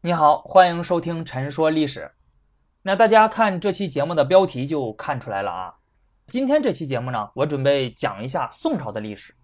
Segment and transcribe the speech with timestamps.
[0.00, 2.00] 你好，欢迎收听《陈说历史》。
[2.82, 5.74] 那大家看这期节目的标题就看出来了啊。
[6.28, 9.34] 今天这期节目呢，我准备讲一下宋朝的历史。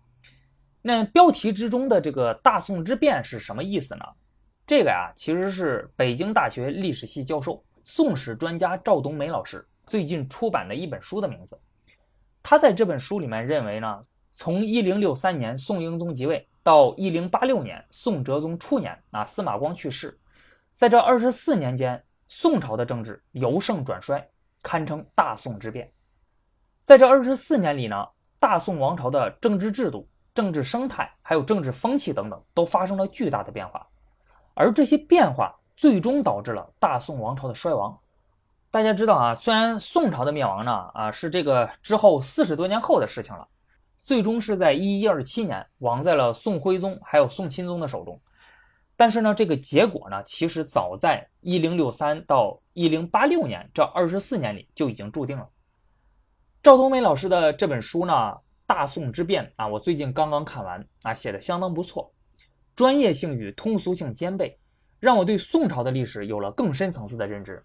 [0.81, 4.05] 那标题之中的这个大宋之变是什么意思呢？
[4.65, 11.59] 这个呀，其实是北京大学历史系教授、宋史专家赵冬梅老师最近出版的一本书的名字。
[12.45, 20.17] 他在这本书里面认为呢，从一零六三年宋英宗即位到一零八六年宋哲宗初年啊，司马光去世。
[20.75, 24.29] 在这二十四年间，宋朝的政治由盛转衰，
[24.61, 25.89] 堪称大宋之变。
[26.81, 28.05] 在这二十四年里呢，
[28.41, 33.87] 大宋王朝的政治制度、政治生态，还有政治风气等等，都发生了巨大的变化。
[34.55, 37.97] 而这些变化最终导致了大宋王朝的衰亡。
[38.73, 43.47] 大家知道啊，虽然宋朝的灭亡呢，啊是这个之后四十多年后的事情了，
[43.97, 48.21] 最终是在一一二七年亡在了宋徽宗还有宋钦宗的手中。
[48.97, 55.49] 但是呢，这个结果呢，其实早在一零六三到一零八六年这二十四年里就已经注定了。
[56.63, 58.13] 赵冬梅老师的这本书呢，
[58.67, 62.13] 《大宋之变》啊，我最近刚刚看完啊，写的相当不错，
[62.77, 64.57] 专业性与通俗性兼备，
[65.01, 67.63] 让我对宋朝的历史有了更深层次的认知，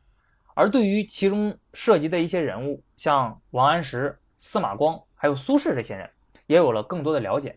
[0.56, 6.10] 而对于其中涉及的一些人物，像王安石、司马光还有苏轼这些人，
[6.48, 7.56] 也有了更多的了解。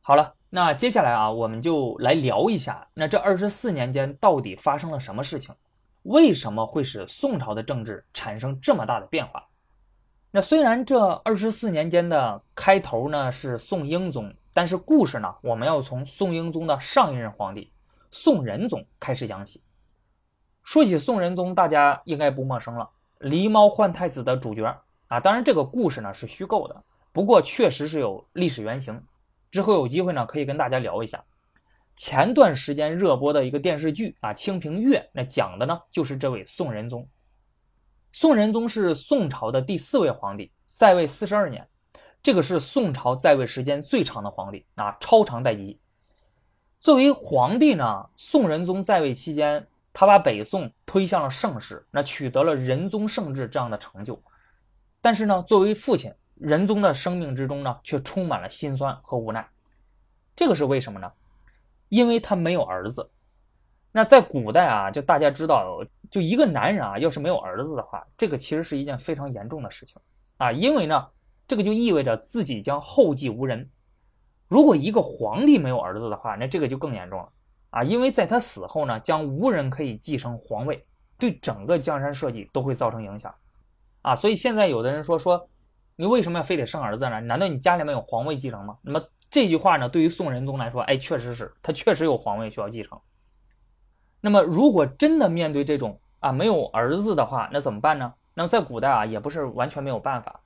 [0.00, 0.34] 好了。
[0.52, 5.54] 那接下来啊，我们就来聊一下，那这二十四年间到底发生了什么事情？
[6.02, 9.46] 为什么会使宋朝的政治产生这么大的变化？
[10.32, 17.72] 那虽然这二十四年间的开头呢是宋英宗，但是故事呢，我们要从宋英宗的上一任皇帝
[18.10, 19.62] 宋仁宗开始讲起。
[20.64, 22.90] 说起宋仁宗，大家应该不陌生了，
[23.28, 24.64] 《狸猫换太子》的主角
[25.06, 25.20] 啊。
[25.20, 29.00] 当然，这个故事呢是虚构的，不过确实是有历史原型。
[29.50, 31.24] 之后有机会呢，可以跟大家聊一下
[31.96, 37.06] 前段时间热播的一个电视剧啊，《清平乐》，那讲的呢就是这位宋仁宗。
[38.12, 41.66] 宋仁宗是宋朝的第四位皇帝，在位四十二年，
[42.22, 45.78] 这个是宋朝在位时间最长的皇帝啊，超长待机。
[46.80, 54.22] 作为皇帝呢，宋仁宗在位期间，他把北宋推向了盛世，那取得了仁宗盛治这样的成就。
[55.02, 56.10] 但是呢，作为父亲。
[56.40, 59.46] 仁宗的生命之中呢，却充满了心酸和无奈。
[60.34, 61.12] 这个是为什么呢？
[61.90, 63.10] 因为他没有儿子。
[63.92, 70.00] 那在古代啊，就大家知道，就一个男人啊，要是没有儿子的话，这个其实是一件非常严重的事情
[70.38, 70.50] 啊。
[70.50, 71.06] 因为呢，
[71.46, 73.68] 这个就意味着自己将后继无人。
[74.48, 77.28] 如果一个皇帝没有儿子的话，那这个就更严重了
[77.68, 77.82] 啊。
[77.82, 80.82] 因为在他死后呢，将无人可以继承皇位，
[81.18, 83.34] 对整个江山社稷都会造成影响
[84.00, 84.16] 啊。
[84.16, 85.46] 所以现在有的人说说。
[86.00, 87.20] 你为什么要非得生儿子呢？
[87.20, 88.74] 难道你家里面有皇位继承吗？
[88.80, 92.98] 那么这句话呢，对于宋仁宗来说，哎，确实是他确实有皇位需要继承。
[94.22, 98.14] 那么如果真的面对这种啊没有儿子的话，那怎么办呢？
[98.32, 100.40] 那么在古代啊，也不是完全没有办法，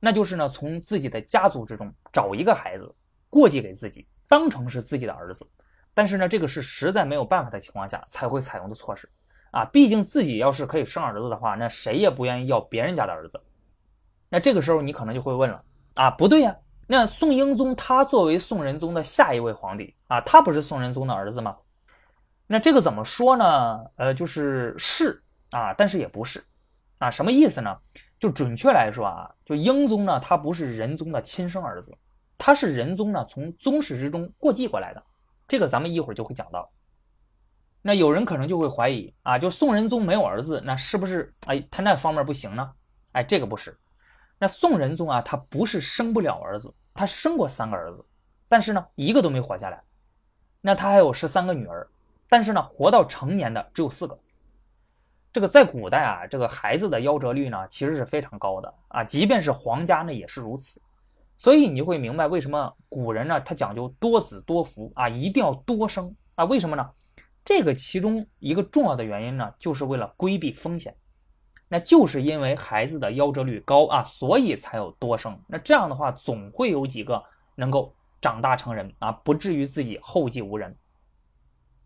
[0.00, 2.94] 那就是呢从自己的家族之中找一个孩子
[3.30, 5.46] 过继给自己，当成是自己的儿子。
[5.94, 9.08] 但是呢，这个是实在没有办法的情况下才会采用的措施
[9.50, 9.64] 啊。
[9.64, 13.40] 毕竟自己要是可以生儿子的话，那谁也不愿意要别人家的儿子。
[14.30, 15.62] 那这个时候你可能就会问了
[15.94, 21.56] 啊，不对呀，那宋英宗他作为宋仁宗的下一位皇帝啊，他不是宋仁宗的儿子吗？
[22.46, 23.80] 那这个怎么说呢？
[23.96, 26.42] 呃，就是是啊，但是也不是
[26.98, 27.76] 啊，什么意思呢？
[28.18, 31.92] 就准确来说啊，就英宗呢，他不是仁宗的亲生儿子，
[32.38, 35.02] 他是仁宗呢从宗室之中过继过来的，
[35.48, 36.70] 这个咱们一会儿就会讲到。
[37.82, 42.70] 那有人可能就会怀疑啊，就宋仁宗没有儿子，那是不是哎他那方面不行呢？
[43.12, 43.76] 哎，这个不是。
[44.42, 48.02] 那宋仁宗啊，他不是生不了儿子，他生过三个儿子，
[48.48, 49.78] 但是呢，一个都没活下来。
[50.62, 51.86] 那他还有十三个女儿，
[52.26, 54.18] 但是呢，活到成年的只有四个。
[55.30, 60.80] 这个在古代啊，这个孩子的夭折率呢，其实是非常高的啊，即便是皇家呢，也是如此。
[61.36, 66.46] 所以你就会明白为什么古人呢，他讲究多子多福啊，一定要多生啊？
[66.46, 66.90] 为什么呢？
[67.44, 70.94] 这个其中一个重要的原因呢，就是为了规避风险。
[71.72, 75.40] 那就是因为孩子的夭折率高啊，所以才有多生。
[75.46, 77.22] 那这样的话，总会有几个
[77.54, 80.76] 能够长大成人啊，不至于自己后继无人。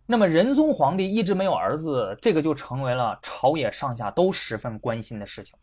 [0.07, 5.55] 那么仁宗皇帝一直没有儿子，这个就成为了朝野上下都十分关心的事情。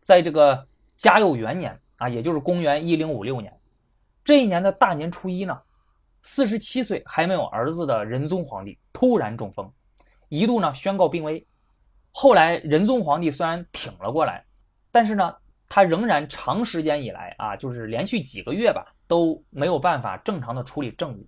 [0.00, 0.66] 在这个
[0.96, 3.56] 嘉佑元年啊，也就是公元一零五六年，
[4.24, 5.56] 这一年的大年初一呢，
[6.22, 9.72] 四十七岁还没有儿子的仁宗皇帝突然中风，
[10.28, 11.46] 一度呢宣告病危。
[12.12, 14.44] 后来仁宗皇帝虽然挺了过来，
[14.90, 15.34] 但是呢，
[15.68, 21.26] 他仍然长时间以来啊，就是连续几个月吧，都没有办法正常的处理政务。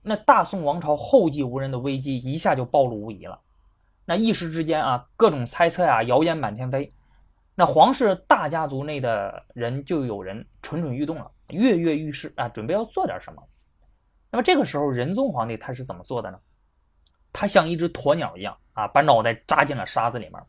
[0.00, 3.38] 那大宋王朝后继无人的危机一下就暴露无遗了。
[4.06, 6.90] 那一时之间啊，各种猜测呀，谣言满天飞。
[7.54, 13.42] 那皇室大家族内的人就有人蠢蠢欲动了，跃跃欲试啊，准备要做点什么。
[14.30, 16.38] 那么这个时候，仁宗皇帝他是怎么做的呢？
[17.30, 20.40] 他像一只鸵鸟一样啊，把脑袋扎进了沙子里面，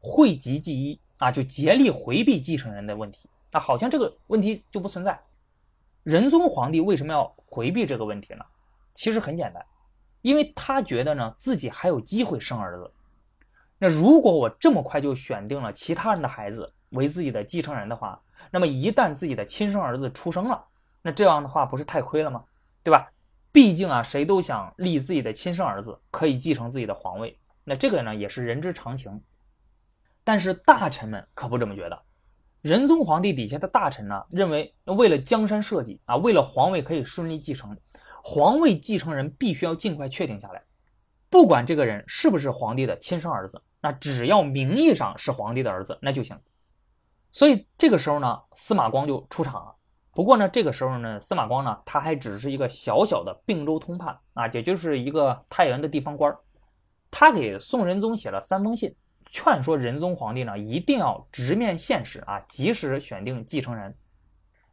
[0.00, 3.30] 讳疾忌医啊，就竭力回避继承人的问题。
[3.52, 5.16] 那好像这个问题就不存在。
[6.02, 8.44] 仁宗皇帝为什么要回避这个问题呢？
[8.96, 9.64] 其实很简单，
[10.22, 12.92] 因为他觉得呢自己还有机会生儿子。
[13.78, 18.20] 那如果我这么快就选定了其他人的孩子为自己的继承人的话，
[18.50, 20.66] 那么一旦自己的亲生儿子出生了，
[21.00, 22.42] 那这样的话不是太亏了吗？
[22.82, 23.08] 对吧？
[23.52, 29.20] 毕竟啊，谁都想立自己的亲生儿子可以继承自己的皇位，那这个呢也是人之常情。
[30.24, 32.02] 但是大臣们可不这么觉得。
[32.60, 37.74] 仁宗皇帝底下的大臣呢，认为为了江山社稷啊，为了皇位可以顺利继承，
[38.22, 40.60] 皇位继承人必须要尽快确定下来，
[41.30, 43.62] 不管这个人是不是皇帝的亲生儿子。
[43.80, 46.36] 那只要名义上是皇帝的儿子，那就行。
[47.30, 49.74] 所以这个时候呢，司马光就出场了。
[50.10, 56.36] 不过呢，这个时候呢，司马光呢，他还只是一个小小的并州通判啊，也就是一个太原的地方官儿
[57.10, 58.94] 他给宋仁宗写了三封信，
[59.30, 63.94] 劝说仁宗皇帝呢，一定要直面现实啊，及时选定继承人。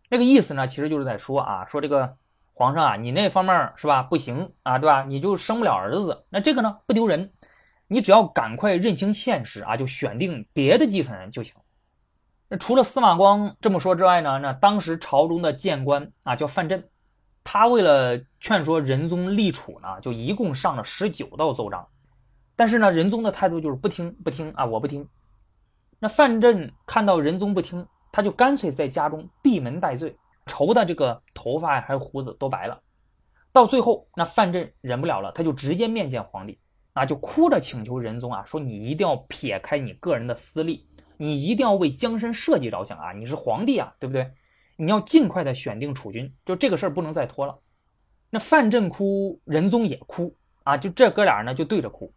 [0.10, 2.16] 那个意思呢，其实就是在说啊，说这个
[2.54, 5.04] 皇上啊，你那方面是吧，不行啊，对吧？
[5.04, 7.32] 你就生不了儿子，那这个呢，不丢人。
[7.88, 11.54] 你只要赶快认清现实啊，就选定别的继承人就行。
[12.48, 16.84] 那除了司马光这么说之外呢，那当时朝中的谏官啊叫范镇，
[17.44, 21.88] 他为了劝说仁宗立储呢，就一共上了十九道奏章。
[22.56, 25.08] 但是呢，仁宗的态度就是不听不听啊，我不听。
[26.00, 30.16] 那范镇看到仁宗不听，他就干脆在家中闭门待罪，
[30.46, 32.82] 愁的这个头发还有胡子都白了。
[33.52, 36.60] 到最后，那范镇忍不了了，他就直接面见皇帝。
[36.94, 40.88] 啊，就哭着请求仁宗啊，说你一定要撇开你个人的私利，
[41.18, 43.12] 你一定要为江山社稷着想啊！
[43.12, 44.26] 你是皇帝啊，对不对？
[44.78, 47.60] 你要尽快的选定储君，就这个事儿不能再拖了。
[48.30, 52.14] 那范镇哭，仁宗也哭啊，就这哥俩呢就对着哭。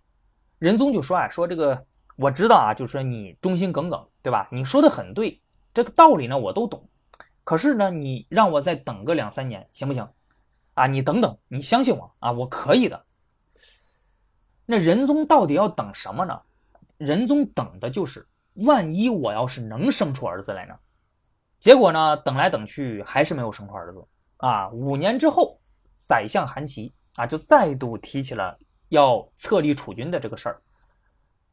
[0.58, 4.49] 仁宗就说啊，说这个我知道啊，就说你忠心耿耿，对吧？
[4.50, 5.40] 你说的很对，
[5.72, 6.88] 这个道理呢我都懂。
[7.44, 10.06] 可是呢，你让我再等个两三年行不行？
[10.75, 13.05] 啊，你等等，你相信我啊，我可以的。
[14.66, 16.38] 那仁宗到底要等什么呢？
[16.99, 20.75] 仁宗等的就是，万一我要是能生出儿子来呢？
[21.58, 24.04] 结果呢，等来等去还是没有生出儿子
[24.37, 24.69] 啊！
[24.70, 25.58] 五年之后，
[25.96, 28.56] 宰相韩琦啊就再度提起了
[28.88, 30.62] 要册立储君的这个事儿。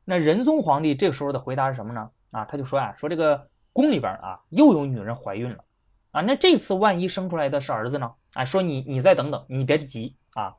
[0.04, 2.10] 那仁宗皇帝这个时候的回答是什么呢？
[2.32, 5.64] 啊，他就说啊，说这个宫里边啊又有女人怀孕了
[6.12, 8.12] 啊，那这次万一生出来的是儿子呢？
[8.34, 10.56] 啊，说你你再等等，你别急啊，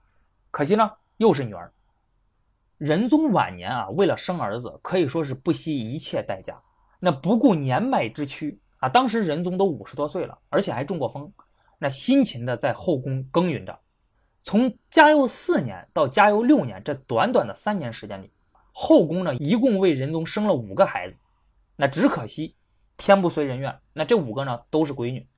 [0.51, 1.73] 可惜呢又是女儿。
[2.79, 6.61] 仁宗晚年啊，为了生儿子，可以说是不惜一切代价，
[7.01, 8.89] 那不顾年迈之躯啊。
[8.89, 11.33] 当时仁宗都五十多岁了，而且还中过风，
[11.79, 13.79] 那辛勤的在后宫耕耘着。
[14.47, 18.31] 从嘉佑四年到嘉佑六年这短短的三年时间里，
[18.71, 21.21] 后宫呢一共为仁宗生了五个孩子。
[21.75, 22.55] 那只可惜
[22.97, 25.29] 天不遂人愿，那这五个呢都是闺女。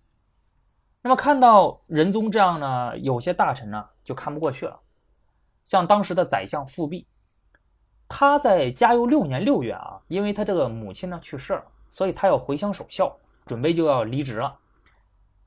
[1.00, 4.78] 那么看到仁宗这样呢，有些大臣呢就看不过去了，
[5.64, 7.06] 像当时的宰相富弼。
[8.08, 13.16] 他在嘉佑六年六月啊，因为他这个母亲呢去世了，所以他要回乡守孝，
[13.46, 14.54] 准备就要离职了。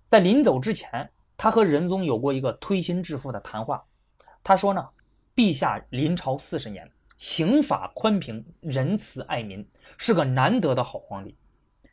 [0.08, 1.08] 在临走之前，
[1.42, 3.84] 他和仁宗有过一个推心置腹的谈话。
[4.44, 4.90] 他说呢
[5.36, 9.68] ：“陛下临朝四十年，刑法宽平，仁慈爱民，
[9.98, 11.36] 是个难得的好皇帝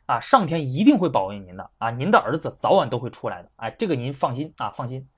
[0.05, 0.19] 啊！
[0.19, 1.89] 上天一定会保佑您的啊！
[1.89, 5.09] 您的儿子早晚都会出来的，哎，这个您放心啊，放心。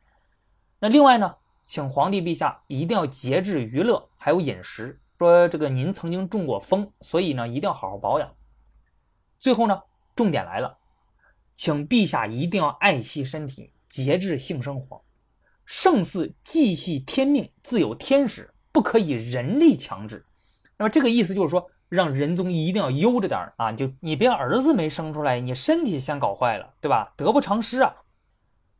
[0.79, 1.35] 那另外呢，
[1.65, 8.33] 请皇帝陛下一定要节制娱乐，还有饮食。”说这个您曾经中过风，所以呢一定要好好保养。
[9.39, 9.81] 最后呢，
[10.15, 10.77] 重点来了，
[11.53, 15.03] 请陛下一定要爱惜身体，节制性生活。
[15.65, 20.25] 胜似既系天命，自有天时，不可以人力强制。
[20.77, 27.13] 那么这个意思就是说，让仁宗一定要悠着点啊，就你别儿子没生出来，你身体先搞坏了，对吧？
[27.15, 27.93] 得不偿失啊。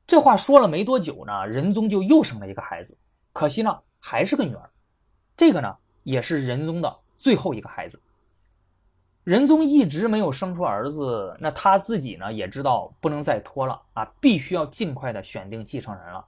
[0.07, 2.97] 这话说了没多久呢，仁宗就又生了一个孩子，
[3.33, 4.69] 可惜呢还是个女儿。
[5.37, 5.75] 这个呢。
[6.03, 8.01] 也是仁宗的最后一个孩子。
[9.23, 16.25] 仁宗一直没有生出儿子，那他自己呢也知道不能再拖了啊，必须要尽快的选定继承人了。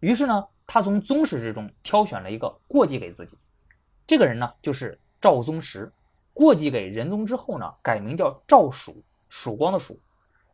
[0.00, 3.36] 于是呢，他从宗室之中挑选了一个过继给自己。
[4.06, 5.92] 这个人呢就是赵宗实，
[6.32, 9.98] 过继给仁宗之后呢，改名叫赵曙，曙光的曙。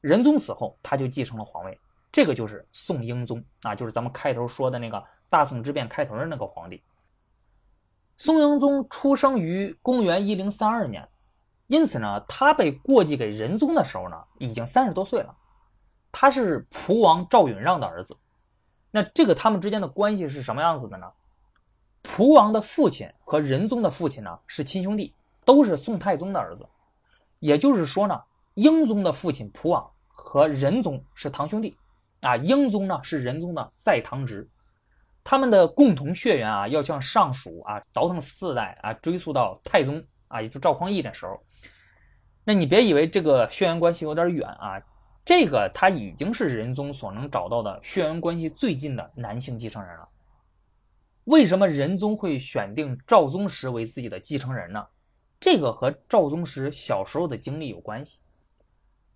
[0.01, 1.79] 仁宗死后，他就继承了皇位，
[2.11, 5.01] 这个就是宋英宗啊，就是咱们开头说的那个
[5.31, 6.83] 大宋之变开头的那个皇帝。
[8.19, 11.09] 宋英宗出生于公元一零三二年，
[11.73, 15.35] 因此呢，他被过继给仁宗的时候呢，已经三十多岁了。
[16.13, 18.15] 他是蒲王赵允让的儿子。
[18.91, 21.11] 那这个他们之间的关系是什么样子的呢？
[22.03, 25.15] 蒲王的父亲和仁宗的父亲呢是亲兄弟，
[25.47, 26.69] 都是宋太宗的儿子。
[27.39, 28.21] 也就是说呢，
[28.53, 31.75] 英宗的父亲蒲王和仁宗是堂兄弟。
[32.21, 34.47] 啊，英宗呢是仁宗的在堂侄。
[35.25, 41.43] 他们的共同血缘啊，要向上蜀啊倒腾四代啊，追溯到太宗啊，也就赵匡胤的时候。
[42.45, 44.83] 那你别以为这个血缘关系有点远啊，
[45.25, 50.09] 这个他已经是仁宗所能找到的血缘关系最近的男性继承人了。
[51.25, 54.85] 为什么仁宗会选定赵宗实为自己的继承人呢？
[55.39, 58.19] 这个和赵宗实小时候的经历有关系，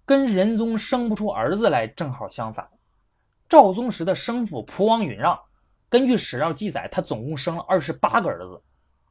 [0.04, 2.68] 跟仁宗生不出儿子来正好相反。
[3.48, 5.36] 赵宗实的生父蒲王允让。
[5.88, 8.60] 根据史料记载，他总共生了二十八个儿子，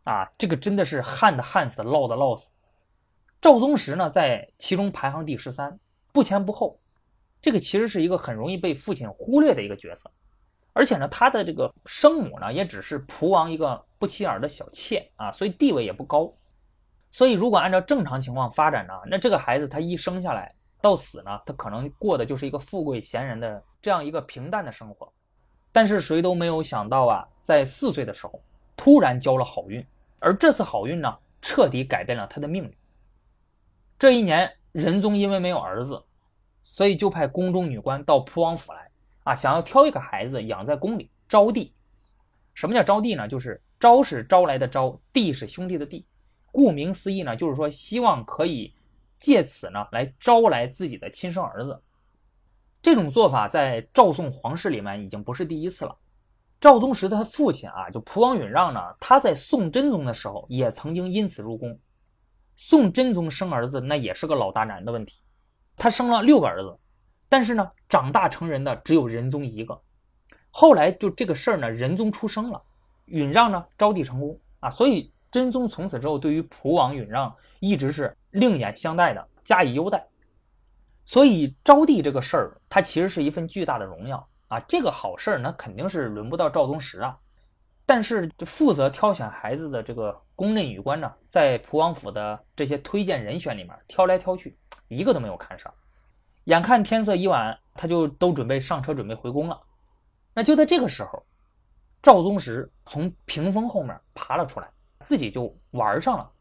[0.04, 2.52] 啊，这个真的是旱的旱死，涝的涝死。
[3.46, 5.80] 赵宗实呢，在其中排行第十三，
[6.12, 6.80] 不前不后。
[7.40, 10.10] 这个其实是一个很容易被父亲忽略的一个角色，
[10.74, 16.34] 而且呢，他的这个生母呢，也只是蒲王一个不起眼的小妾啊，所以地位也不高。
[17.12, 25.14] 所以，如果按照正常情况发展呢，那这个孩子他一生下来到死呢，他可能过的就是一个富贵闲人的这样一个平淡的生活。
[25.72, 28.42] 但是谁都没有想到啊，在四岁的时候
[28.76, 29.86] 突然交了好运，
[30.18, 32.76] 而这次好运呢，彻底改变了他的命运。
[33.98, 36.04] 这一年，仁宗因为没有儿子，
[36.64, 38.92] 所以就派宫中女官到蒲王府来
[39.24, 41.72] 啊，想要挑一个孩子养在宫里招娣。
[42.54, 43.28] 什么叫招娣呢？
[43.28, 46.04] 就是招是招来的招，娣是兄弟的娣。
[46.52, 48.74] 顾名思义呢，就是说希望可以
[49.20, 51.82] 借此呢来招来自己的亲生儿子。
[52.82, 55.98] 这种做法在赵宋皇室里面已经不是第一次了。
[56.62, 61.78] 赵宗实的他父亲啊，就蒲王允让呢，他在宋真宗的时候也曾经因此入宫。
[62.56, 65.24] 宋真宗生儿子那也是个老大难的问题，
[65.76, 66.78] 他生了六个儿子，
[67.28, 69.80] 但是呢，长大成人的只有仁宗一个。
[70.50, 72.62] 后来就这个事儿呢，仁宗出生了，
[73.06, 80.08] 允让呢招弟成功啊，所以真宗从此之后对于蒲王允让一直是另眼相待的，加以优待。
[81.04, 84.60] 所以招弟这个事儿，它其实是一份巨大的荣耀啊！
[84.62, 87.16] 这个好事儿，那肯定是轮不到赵宗实啊。
[87.86, 95.72] 但是负责挑选孩子的这个宫内女官呢，在蒲王府的这些推荐人选里面挑来挑去，一个都没有看上。
[96.46, 99.62] 眼看天色已晚，他就都准备上车准备回宫了。
[100.34, 101.24] 那就在这个时候，
[102.02, 104.68] 赵宗实从屏风后面爬了出来，
[105.00, 106.32] 自己就玩上了。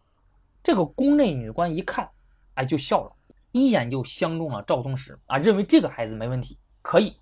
[0.62, 2.08] 这个宫内女官一看，
[2.54, 3.12] 哎，就笑了。
[3.52, 7.16] 一眼就相中了赵宗实啊，认为这个孩子没问题，可以，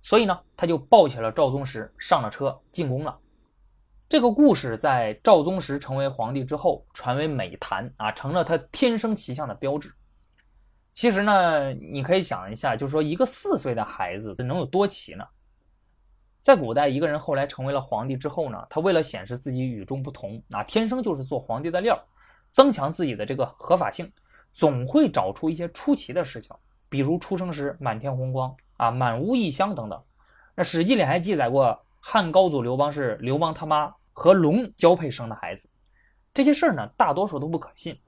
[0.00, 3.18] 所以呢，他就抱起了赵宗实上了车进宫了。
[4.08, 9.92] 这个故事在赵宗实成为皇帝之后传为美谈啊，成了他天生奇相的标志。
[10.92, 15.24] 其实呢，你可以想一下，就是说一个四岁的孩子能有多奇呢？
[16.40, 22.00] 在古代，一个人后来成为了皇帝之后呢，他为了显示自己与众不同啊，天生就是做皇帝的料，
[22.52, 24.10] 增强自己的这个合法性。
[24.54, 26.56] 总会找出一些出奇的事情，
[26.88, 30.02] 比如出生时满天红光啊，满屋异香等等。
[30.54, 35.68] 那《史记》里还记载过汉高祖刘邦是刘邦他妈和龙交配生的孩子。
[36.32, 37.98] 这些事儿呢，大多数都不可信，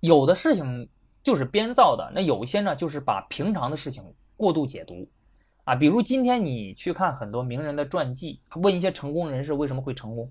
[0.00, 0.88] 有的事情
[1.22, 4.02] 就是编造的，那有些呢，就是把平常的事情
[4.36, 5.08] 过度解读
[5.62, 5.72] 啊。
[5.72, 10.28] 比如今天你去看很多名人的传记，问一些成功人士为什么会成功，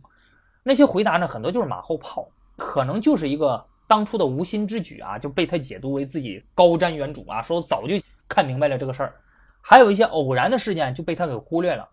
[0.61, 2.27] 那些回答呢，很多就是马后炮，
[2.57, 3.65] 可能就是一个。
[3.87, 7.95] 当初的无心之举啊，就被他解读为自己高瞻远瞩啊，说早就
[8.27, 9.15] 看明白了这个事儿。
[9.61, 11.87] 还有一些偶然的事件就被他给忽略了。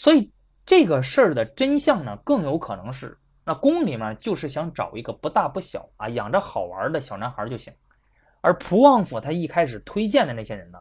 [0.00, 0.32] 所以
[0.64, 3.14] 这个事儿的真相呢，更有可能是
[3.44, 7.70] 那宫里面就是想找一个不大不小啊，养着好玩的小男孩就行。
[8.40, 10.80] 而蒲王府他一开始推荐的那些人呢，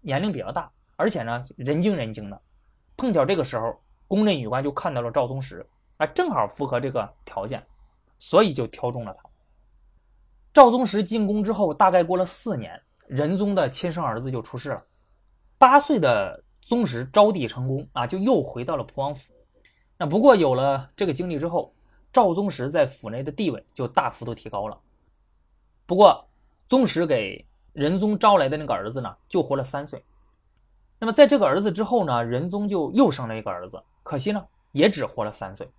[0.00, 2.42] 年龄比较大，而且呢人精人精的。
[2.96, 5.64] 碰巧这个时候，宫内女官就看到了赵宗实
[5.98, 7.64] 啊，正好符合这个条件，
[8.18, 9.30] 所以就挑中了他。
[10.52, 14.82] 赵宗实进宫之后，大概过了四年，仁宗的亲生儿子就出世了。
[15.56, 19.32] 八岁的宗实招弟成功啊，就又回到了蒲王府。
[19.96, 21.72] 那不过有了这个经历之后，
[22.12, 24.76] 赵宗实在府内的地位就大幅度提高了。
[25.86, 26.26] 不过，
[26.68, 30.02] 宗实给仁宗招来的那个儿子呢，就活了三岁。
[30.98, 35.70] 那么在这个儿子之后呢，仁宗就又生了一个儿子，可惜呢，也只活了三岁。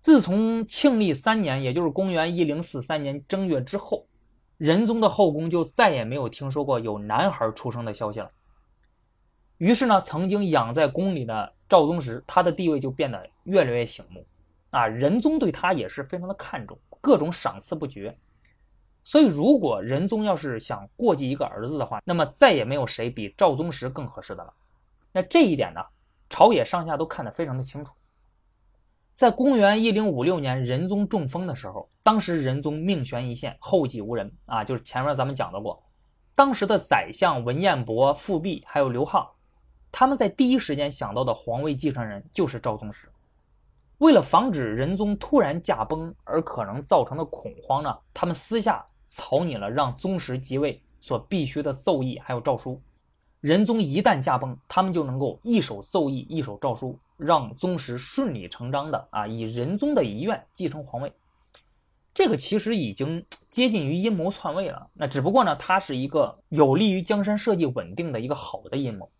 [0.00, 4.06] 自从庆历三年，也就是公元一零四三年正月之后，
[4.56, 8.30] 仁宗的后宫就再也没有听说过有男孩出生的消息了。
[9.60, 14.26] 于是呢，曾经养在宫里的赵宗实他的地位就变得越来越醒目，
[14.70, 18.16] 啊，仁宗对他也是非常的看重，各种赏赐不绝。
[19.04, 24.50] 所以，如果仁宗要是想过继一个儿子的话，那么再也没有谁比赵宗实更合适的了。
[25.12, 25.80] 那这一点呢，
[26.30, 27.94] 朝野上下都看得非常的清楚。
[29.12, 35.82] 在公元一零五六年，仁宗中风的时候，当时仁宗命悬一线，后继无人啊，就是前面咱们讲到过，
[36.34, 39.28] 当时的宰相文彦博、富弼还有刘沆，
[39.92, 43.08] 他们在第一时间想到的皇位继承人就是赵宗实。
[43.98, 52.80] 为了防止仁宗突然驾崩而可能造成的恐慌呢，他们私下草拟了让宗实即位所必须的奏议还有诏书。
[53.40, 61.12] 仁宗一旦驾崩，他们就能够一手奏议，一手诏书，让宗实顺理成章的啊以仁宗的遗愿继承皇位。
[62.12, 64.90] 这个其实已经接近于阴谋篡位了。
[64.92, 69.10] 那只不过呢，它是一个有利于江山社稷稳定的一个好的阴谋。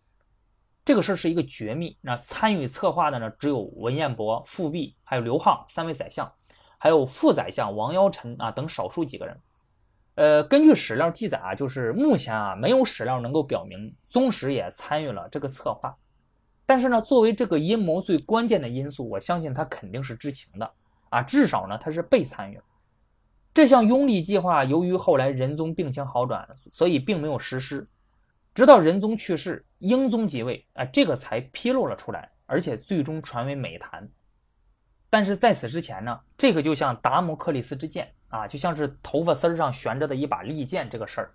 [0.83, 6.31] 这个事儿是一个绝密，那参与策划的呢，只有文彦博、富弼，还有刘沆三位宰相，
[6.77, 9.39] 还有副宰相王尧臣啊等少数几个人。
[10.15, 15.95] 呃，根据史料记载啊，就是目前啊没有史料能够表明宗实也参与了这个策划。
[16.65, 20.71] 但是呢，作为这个阴谋最关键的因素，我相信他肯定是知情的
[21.09, 22.63] 啊，至少呢他是被参与了。
[23.53, 27.85] 这项拥立计划由于后来仁宗病情好转，所以并没有实施。
[28.53, 34.05] 直到仁宗去世，英宗即位，啊，这个才披露了出来，而且最终传为美谈。
[35.09, 41.33] 但是在此之前呢，这个就像达摩克里斯之剑啊，就像是头发丝儿上悬着的一把利剑，这个事儿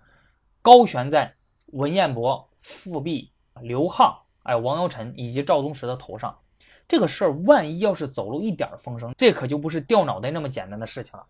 [0.61, 1.35] 高悬在
[1.73, 3.33] 文彦博、富弼、
[3.63, 6.39] 刘沆、哎王尧臣以及赵宗实的头上。
[6.87, 11.27] 这个事儿万一要是走漏一点风声，这可就不是掉脑袋那么简单的事情了。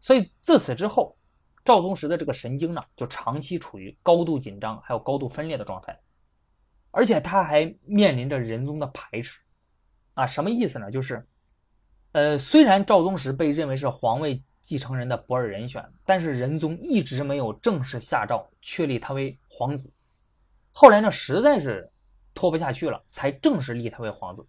[0.00, 1.16] 所以自此之后。
[1.64, 5.96] 赵宗实的这个神经呢，就长期处于高度紧张还有高度分裂的状态，
[6.90, 9.40] 而且他还面临着仁宗的排斥，
[10.14, 10.90] 啊，什么意思呢？
[10.90, 11.24] 就是，
[12.12, 19.92] 呃，虽然赵宗实被认为是皇位继承人的不二人选，但是仁宗一直没有正式下诏确立他为皇子。
[20.72, 21.88] 后来呢，实在是
[22.34, 24.44] 拖不下去了，才正式立他为皇子。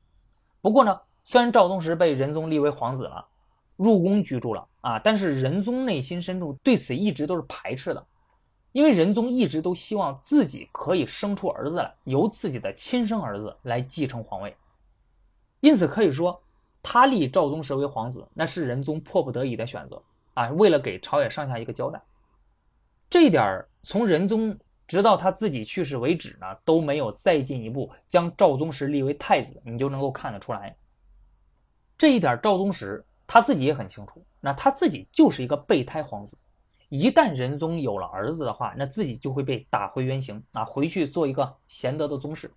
[0.62, 3.28] 不过呢，虽然赵宗实被仁宗立为皇子了。
[3.76, 8.06] 入宫居住了啊，但是仁宗内心深处对此一直都是排斥的，
[8.72, 14.56] 因为仁宗一直都希望自己可以生出儿子来，由自己的亲生儿子来继承皇位。
[15.62, 16.40] 因此可以说，
[16.84, 20.02] 他立赵宗实为皇子，那是仁宗迫不得已的选择
[20.36, 22.02] 啊，为了给朝野上下一个交代。
[23.10, 24.56] 这一点从仁宗
[24.86, 30.76] 直到他自己去世为止呢，都没有再进一步将赵宗实立为太子，你就能够看得出来。
[31.98, 33.04] 这一点赵宗实。
[33.26, 36.38] 他自己也很清楚，那他自己就是一个备胎皇子，
[36.90, 42.52] 一旦仁宗有了儿子的话，那自己就会被打回原形啊，回去做一个贤德的宗室。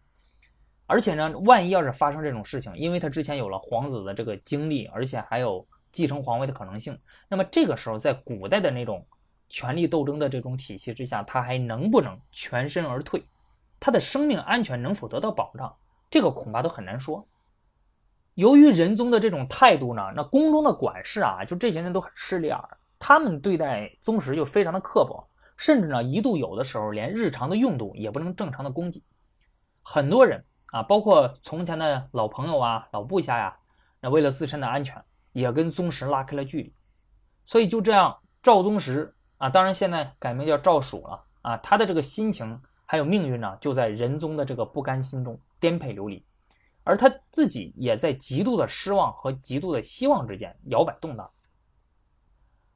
[0.87, 6.97] 而且呢，万一要是发生这种事情，因为他之前有了皇子的这个经历，而且还有继承皇位的可能性，
[7.29, 9.05] 那么这个时候在古代的那种
[9.49, 13.25] 权力斗争的这种体系之下，他还能不能全身而退？
[13.81, 15.75] 他的生命安全能否得到保障？
[16.09, 17.27] 这个恐怕都很难说。
[18.37, 22.59] 由于仁宗的这种态度呢，那宫中的管事啊，就这些人都很势利眼，
[22.99, 29.03] 他们对待宗实就非常的刻薄，甚至呢一度有的时候连日常的用度也不能正常的供给。
[29.83, 33.57] 很多人啊，包括从前的老朋友啊、老部下呀，
[34.03, 36.75] 那为了自身的安全，也跟宗实拉开了距离。
[37.47, 46.26] 所以就这样，赵宗实啊，当然现在改名叫赵曙了啊，他的这个心情还有命运呢，就在仁宗的这个不甘心中颠沛流离。
[46.87, 51.29] 而他自己也在极度的失望和极度的希望之间摇摆动荡，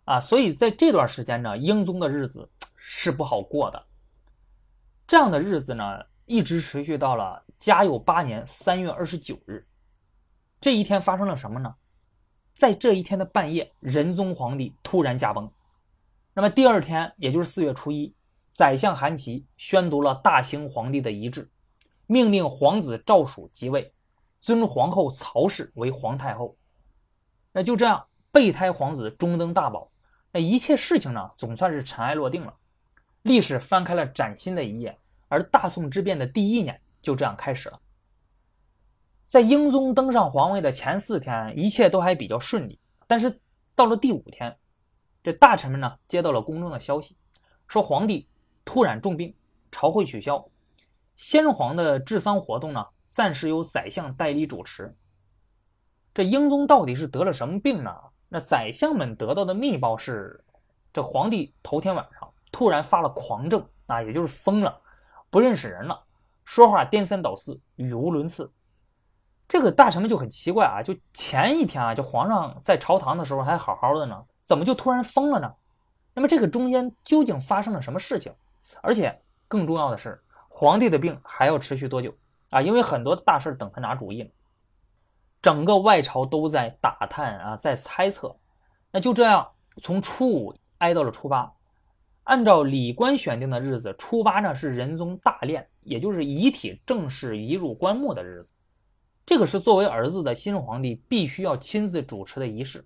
[0.04, 3.86] 啊，所以在这段时间呢，英宗的日子是不好过的。
[5.06, 5.84] 这样的日子呢，
[6.26, 9.64] 一直持续到了嘉佑八年三月二十九日。
[10.60, 11.72] 这一天发生了什么呢？
[12.52, 15.48] 在这一天的半夜，仁宗皇帝突然驾崩。
[16.34, 18.12] 那么第二天，也就是四月初一，
[18.48, 21.48] 宰相韩琦宣读了大兴皇帝的遗志，
[22.08, 23.94] 命令皇子赵曙即位。
[24.40, 26.56] 尊皇后曹氏为皇太后，
[27.52, 29.90] 那就这样，备胎皇子中登大宝，
[30.32, 32.54] 那一切事情呢，总算是尘埃落定了，
[33.22, 34.96] 历史翻开了崭新的一页，
[35.28, 37.78] 而大宋之变的第一年就这样开始了。
[39.26, 43.40] 在英宗登上皇位的前四天，一切都还比较顺利，但是
[43.74, 44.56] 到了第五天，
[45.22, 47.14] 这大臣们呢接到了宫中的消息，
[47.66, 48.26] 说皇帝
[48.64, 49.34] 突然重病，
[49.70, 50.48] 朝会取消，
[51.14, 52.86] 先皇的治丧活动呢。
[53.10, 54.96] 暂时由宰相代理主持。
[56.14, 57.94] 这英宗到底是得了什么病呢？
[58.28, 60.42] 那宰相们得到的密报是，
[60.92, 64.80] 这皇帝头天晚上突然发了狂症啊，也就是疯了，
[65.28, 66.00] 不认识人了，
[66.44, 68.50] 说话颠三倒四，语无伦次。
[69.48, 75.52] 这个大臣们就很奇怪啊，就前一天啊，就皇上在朝堂的时候还好好的呢，怎么就突然疯了呢？
[76.14, 78.32] 那么这个中间究竟发生了什么事情？
[78.82, 82.14] 而且更重要的是，皇帝的病还要持续多久
[82.50, 82.60] 啊？
[82.60, 84.30] 因为很多大事等他拿主意呢。
[85.40, 88.36] 整个外朝都在打探啊，在猜测。
[88.92, 91.50] 那就这样，从初五挨到了初八，
[92.24, 98.48] 按照礼官选定的日子，初八呢是仁宗大殓，也就是遗体正式移入棺木的日子。
[99.24, 102.84] 这个是作为儿子的新皇帝必须要亲自主持的仪式。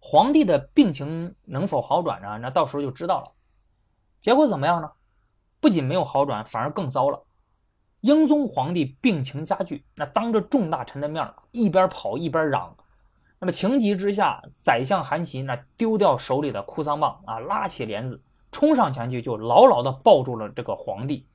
[0.00, 2.38] 皇帝的病情能否好转呢？
[2.38, 3.32] 那到时候就知道了。
[4.20, 4.90] 结果怎么样呢？
[5.60, 7.22] 不仅没有好转，反而更糟了。
[8.00, 12.76] 英宗皇帝病情加剧，那当着众大臣的面一边跑一边嚷。
[13.38, 21.26] 那么情急之下，宰相韩琦那丢掉手里的哭丧棒啊，拉起帘子冲上前去，就牢牢地抱住了这个皇帝，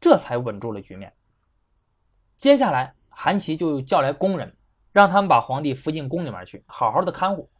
[0.00, 1.12] 这才稳住了局面。
[2.36, 2.94] 接下来。
[3.14, 4.56] 韩琦就叫来宫人，
[4.90, 7.50] 让他们把皇帝扶进宫里面去，好好的看护。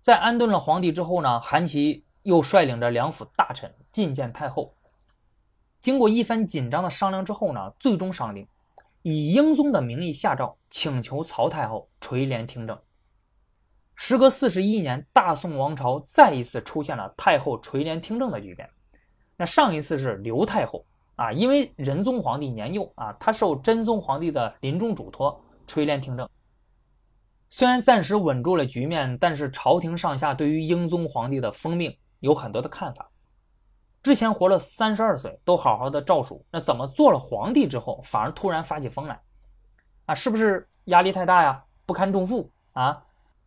[0.00, 4.74] 在安顿了皇帝之后呢，韩琦又率领着两府大臣觐见太后。
[5.86, 8.44] 经过一番紧张的商量之后呢，最终商定
[9.02, 12.76] 以英宗的名义下诏，请求曹太后垂帘听政。
[13.94, 18.68] 时隔四十一年，大宋王朝再一次出现了太后垂帘听政的局面。
[19.36, 20.84] 那上一次是刘太后。
[21.14, 26.28] 啊，因为仁宗皇帝年幼啊，他受真宗皇帝的临终嘱托垂帘听政。
[27.48, 33.08] 虽然暂时稳住了局面，但是朝廷上下对于英宗皇帝的封命有很多的看法。
[34.06, 39.20] 之前活了三十二岁，都好好的诏书，那怎么做了皇帝之后，反而突然发起疯来？
[40.04, 41.60] 啊，是不是压力太大呀？
[41.84, 43.02] 不堪重负啊？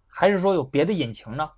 [0.06, 1.50] 还是说有别的隐情呢？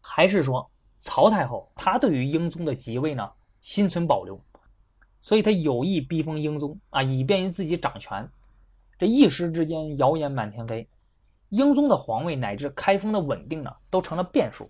[0.00, 0.68] 还是说
[0.98, 4.36] 曹太后她对于英宗的即位呢，心存保留？
[5.20, 8.28] 所以他有意逼封英宗啊，以便于自己掌权。
[8.98, 10.88] 这一时之间，谣言满天飞，
[11.50, 14.68] 英宗的皇位乃至开封的稳定呢，都成了变数。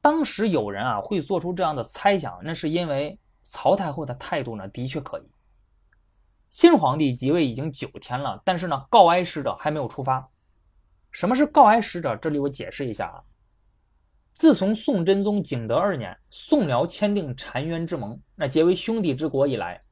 [0.00, 5.22] 当时有人啊会做出这样的猜想，那是因为曹太后的态度呢的确可疑。
[6.48, 10.28] 新皇帝即位已经九天了，但是呢告哀使者还没有出发。
[11.10, 12.16] 什么是告哀使者？
[12.16, 13.22] 这里我解释一下啊。
[14.34, 19.82] 自从宋真宗景德二年，宋辽签订澶渊之盟，那结为兄弟之国以来，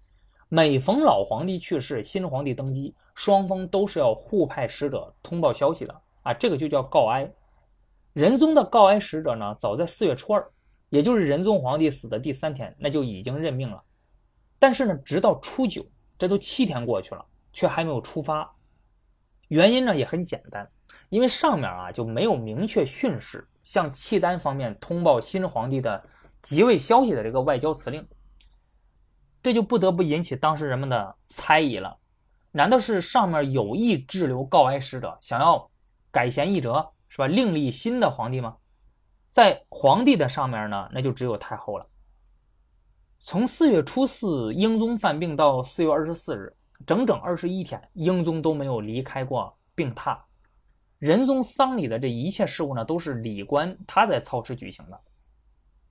[0.49, 7.29] 每逢老皇帝去世，新皇帝登基，双方都是要互派使者通报消息的啊，这个就叫告哀。
[8.17, 10.51] 仁宗的告哀使者呢，早在四月初二，
[10.89, 13.83] 也就是仁宗皇帝死的第三天，那就已经任命了。
[14.59, 15.85] 但是呢，直到初九，
[16.17, 18.51] 这都七天过去了，却还没有出发。
[19.49, 20.67] 原因呢也很简单，
[21.11, 23.47] 因为上面啊就没有明确训示。
[23.63, 26.03] 向契丹方面通报新皇帝的
[26.41, 28.09] 即位消息的这个外交辞令，
[29.43, 31.99] 这就不得不引起当时人们的猜疑了。
[32.53, 35.71] 难道是上面有意滞留告哀使者，想要
[36.11, 37.27] 改弦易辙，是吧？
[37.27, 38.57] 另立新的皇帝吗？
[39.29, 41.87] 在皇帝的上面呢，那就只有太后了。
[43.19, 46.55] 从四月初四英宗犯病到四月二十四日，
[46.87, 50.19] 整整二十一天，英宗都没有离开过病榻。
[50.99, 55.01] 仁宗丧礼的这一切事务呢，都是礼官他在操持举行的。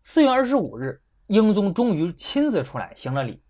[0.02, 3.42] 四月二十五日，英宗终于亲自出来行了礼，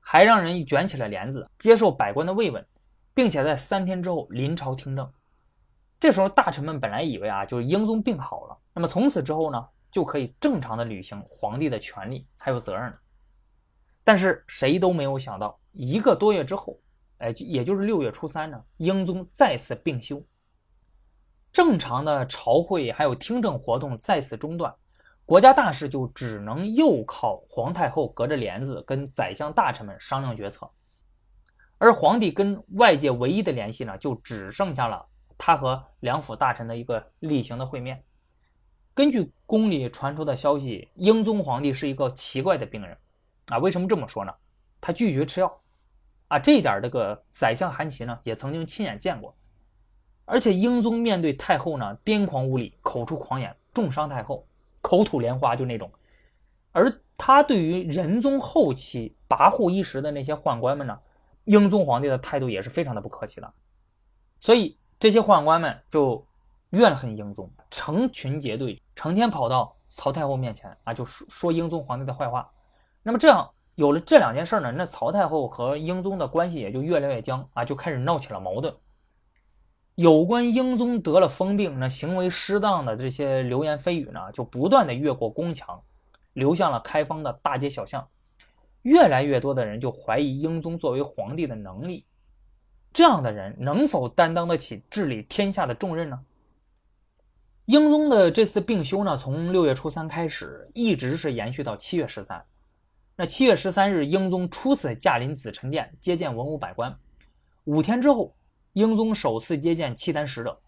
[0.00, 2.66] 还让人卷起了帘子，接受百官的慰问，
[3.14, 5.10] 并且在三天之后临朝听政。
[6.00, 12.98] 这时候，大臣们本来以为啊，就是英宗病好了，那么从此之后呢，就可以正常的履行皇帝的权利还有责任了。
[14.04, 16.78] 但是谁都没有想到，一个多月之后，
[17.18, 20.22] 哎，也就是六月初三呢，英宗再次病休。
[21.52, 24.72] 正常的朝会还有听政活动再次中断，
[25.26, 30.70] 国家大事就只能又靠皇太后隔着帘子跟宰相大臣们商量决策，
[31.76, 35.04] 而皇帝跟外界唯一的联系呢，就只剩下了
[35.38, 38.04] 他和两府大臣的一个例行的会面。
[38.92, 42.98] 根据宫里传出的消息，英宗皇帝是一个奇怪的病人，
[43.46, 44.34] 啊，为什么这么说呢？
[44.80, 45.60] 他拒绝吃药，
[46.26, 49.34] 啊，这一点这个宰相韩琦呢也曾经亲眼见过。
[50.24, 54.46] 而且英宗面对太后呢，癫狂无礼，口出狂言，重伤太后，
[54.82, 55.90] 口吐莲花，就那种。
[56.72, 61.00] 而他对于仁宗后期跋扈一时的那些宦官们呢，
[61.44, 63.54] 英宗皇帝的态度也是非常的不客气的。
[64.38, 66.26] 所以这些宦官们就
[66.70, 72.50] 怨恨英宗，成群结队，成天跑到曹太后面前啊，就说说英宗皇帝的坏话。
[73.02, 78.74] 那么这样有了这两件事呢，那曹太后和英宗的关系也就越来越僵啊，就开始闹起了矛盾。
[79.94, 85.80] 有关英宗得了疯病，那行为失当的这些流言蜚语呢，就不断的越过宫墙，
[86.32, 88.06] 流向了开封的大街小巷。
[88.82, 92.04] 越来越多的人就怀疑英宗作为皇帝的能力。
[92.92, 96.18] 这样的人能否担当得起治理天下的重任呢？
[97.66, 102.42] 英宗的这次病休呢，从六月初三开始，一直是延续到七月十三。
[103.14, 106.96] 那七月十三日，英宗初次驾临紫宸殿接见文武百官。
[107.64, 108.34] 五天之后，
[108.72, 110.58] 英宗首次接见契丹使者，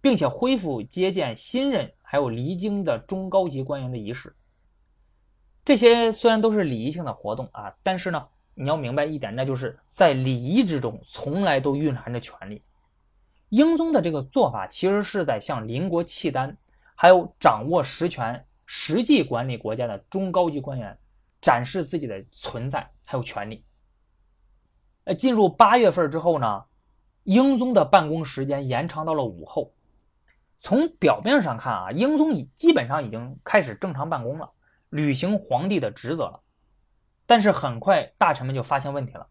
[0.00, 4.34] 并且恢复接见新任还有离京的中高级官员的仪式。
[5.64, 12.62] 这些虽然都是礼仪性的活动啊，但是呢，你要明白一点，那就是在礼仪之中，从来都蕴含着权力。
[13.48, 16.56] 英宗的这个做法，其实是在向邻国契丹，
[16.94, 20.96] 还有掌握实权、实际管理国家的中高级官员。
[21.42, 23.64] 展示自己的存在还有权利。
[25.02, 26.64] 呃，进入八月份之后呢，
[27.24, 29.74] 英宗的办公时间延长到了午后。
[30.58, 34.48] 从表面上看啊，英宗已基本上已经开始正常办公了，
[34.90, 36.40] 履行皇帝的职责了。
[37.32, 39.26] 但是很快，大臣们就发现问题了。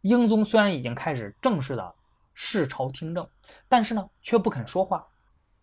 [0.00, 1.94] 英宗虽然已经开始正式的
[2.32, 3.28] 视朝听政，
[3.68, 5.04] 但是呢，却不肯说话，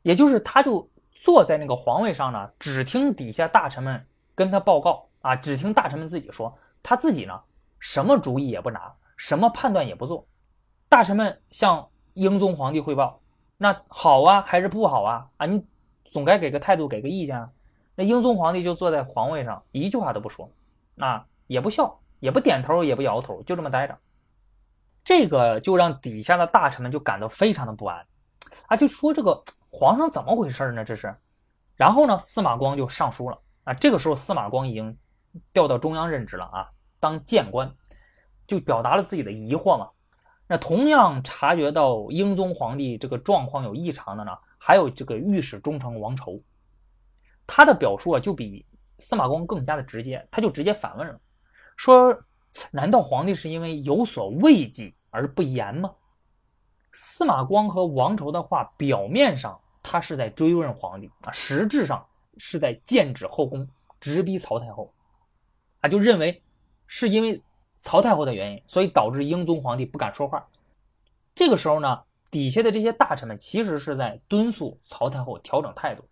[0.03, 5.09] 也就是他就坐在那个皇位上呢，只听底下大臣们跟他报告。
[5.21, 7.41] 啊，只听大臣们自己说，他自己呢，
[7.79, 10.27] 什么主意也不拿，什么判断也不做。
[10.87, 13.19] 大臣们向英宗皇帝汇报，
[13.57, 15.27] 那好啊，还是不好啊？
[15.37, 15.65] 啊，你
[16.05, 17.49] 总该给个态度，给个意见啊。
[17.95, 20.47] 那英宗皇帝就坐在皇位上，一句话都不说，
[20.99, 23.97] 啊，也不笑，也不点头，也不摇头，就这么待着。
[25.03, 28.05] 这个就让底下的大臣们就感到非常的不安，
[28.67, 30.85] 啊，就说这个皇上怎么回事呢？
[30.85, 31.15] 这是。
[31.75, 34.97] 然后呢，司马光就上书了，啊，这个时候司马光已经。
[35.53, 36.67] 调到中央任职了啊，
[36.99, 37.71] 当谏官，
[38.47, 39.87] 就表达了自己的疑惑嘛。
[40.47, 46.41] 那同样察觉到英宗皇帝这个状况有异常的呢，还有这个御史中丞王稠，
[47.45, 48.65] 他的表述啊就比
[48.97, 51.19] 司马光更加的直接，他就直接反问了，
[51.77, 52.17] 说：
[52.71, 55.93] 难道皇帝是因为有所畏忌而不言吗？
[56.91, 62.05] 司马光和王稠的话，表面上他是在追问皇帝啊，实质上
[62.37, 63.65] 是在剑指后宫，
[64.01, 64.91] 直逼曹太后。
[65.81, 66.41] 啊，就认为
[66.87, 67.39] 是因为
[67.75, 70.43] 曹太后的原因，所以导致英宗皇帝不敢说话。
[71.35, 76.03] 这个时候呢，底下的这些大臣们其实是在敦促曹太后调整态度，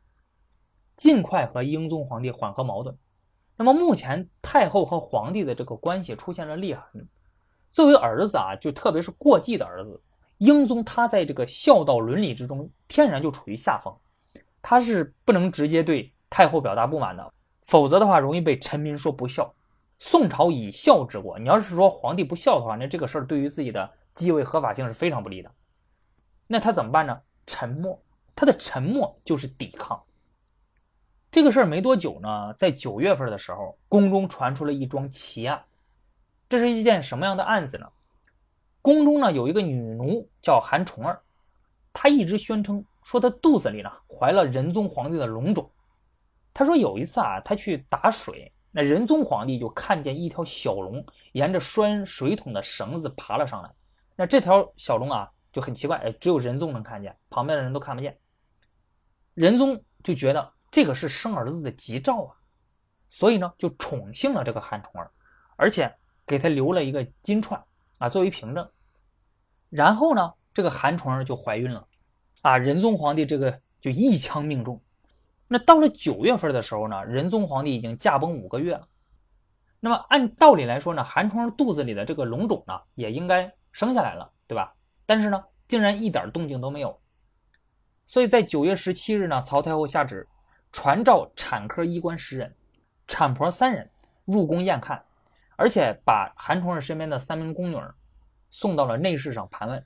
[0.96, 2.96] 尽快和英宗皇帝缓和矛盾。
[3.58, 7.08] 那么目前太后和皇帝的这个关系出现了裂痕。
[7.72, 10.00] 作为儿子啊，就特别是过继的儿子，
[10.38, 13.94] 英宗他在这个孝道伦理之中天然就处于下风，
[14.62, 17.34] 他是不能直接对太后表达不满的。
[17.62, 19.54] 否则的话，容易被臣民说不孝。
[19.98, 25.50] 宋朝以孝治国，你要是说皇帝不孝的话，那这个事儿对于自己的继位合法性是非常不利的。
[26.48, 27.18] 那他怎么办呢？
[27.48, 28.00] 沉默，
[28.36, 30.02] 他的沉默就是抵抗。
[31.36, 35.62] 这个事儿没多久呢，在九月份的时候，宫中传出了一桩奇案。
[36.48, 37.86] 这是一件什么样的案子呢？
[38.82, 41.22] 宫中呢有一个女奴叫韩重儿，
[41.92, 45.70] 她一直宣称说她肚子里呢怀了仁宗皇帝的龙种。
[46.54, 53.70] 他说有一次啊，他去打水，那仁宗皇帝就看见一条小龙沿着拴水桶的绳子爬了上来。
[54.16, 58.18] 那这条小龙啊就很奇怪，只有仁宗能看见，旁边的人都看不见。
[59.34, 62.36] 仁宗就觉得这个是生儿子的吉兆啊，
[63.08, 65.10] 所以呢就宠幸了这个韩重儿，
[65.56, 65.90] 而且
[66.28, 67.64] 给他留了一个金串
[67.98, 68.70] 啊作为凭证。
[69.70, 71.88] 然后呢，这个韩重儿就怀孕了，
[72.42, 74.78] 啊，仁宗皇帝这个就一枪命中。
[75.48, 78.86] 那到了九月份的时候呢，仁宗皇帝已经驾崩五个月了。
[79.80, 84.76] 那么按道理来说呢，韩重儿肚子里的这个龙种呢，也应该生下来了，对吧？
[85.06, 87.00] 但是呢，竟然一点动静都没有。
[88.06, 90.28] 所以在九月十七日呢，曹太后下旨
[90.76, 92.54] 传召产科医官十人、
[93.08, 93.90] 产婆三人
[94.26, 95.02] 入宫验看，
[95.56, 97.78] 而且把韩重儿身边的三名宫女
[98.50, 99.86] 送到了内室上盘问，